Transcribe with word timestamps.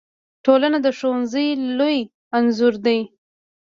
ټولنه 0.45 0.77
د 0.85 0.87
ښوونځي 0.97 1.47
لوی 1.79 1.97
انځور 2.37 2.75
دی. 2.85 2.99